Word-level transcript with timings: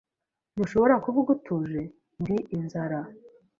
Ntushobora 0.53 0.95
kuvuga 1.03 1.29
utuje? 1.35 1.81
Ndi 2.21 2.37
inzara. 2.57 2.99